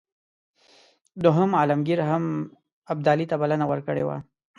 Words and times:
دوهم 1.23 1.49
عالمګیر 1.59 1.99
هم 2.09 2.23
ابدالي 2.93 3.25
ته 3.31 3.35
بلنه 3.41 3.65
ورکړې 3.71 4.03
وه. 4.07 4.17